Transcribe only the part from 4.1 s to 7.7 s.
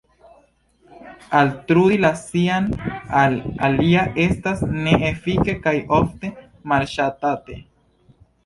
estas ne-efike kaj ofte malŝatate.